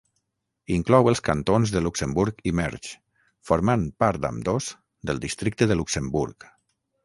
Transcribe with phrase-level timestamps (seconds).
[0.75, 2.89] Inclou els cantons de Luxemburg i Mersch,
[3.51, 4.73] formant part ambdós
[5.11, 6.53] del Districte de Luxemburg.